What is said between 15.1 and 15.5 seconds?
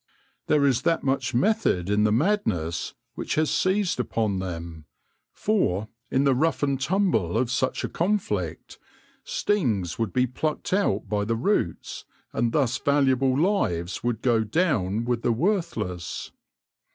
the